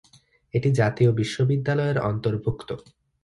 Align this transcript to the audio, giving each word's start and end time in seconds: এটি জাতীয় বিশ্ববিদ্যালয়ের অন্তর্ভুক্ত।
এটি 0.53 0.69
জাতীয় 0.71 1.09
বিশ্ববিদ্যালয়ের 1.11 1.97
অন্তর্ভুক্ত। 2.01 2.69